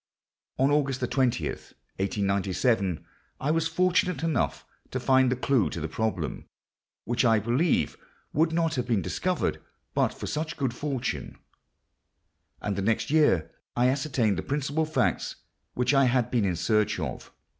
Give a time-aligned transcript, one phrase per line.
[0.57, 3.05] On August 20, 1897,
[3.39, 7.97] I was fortunate enough to find the clue to the problem—which, I believe,
[8.33, 9.61] would not have been discovered
[9.93, 11.37] but for such good fortune;
[12.61, 15.35] and the next year I ascertained the principal facts
[15.75, 17.31] which I had been in search of.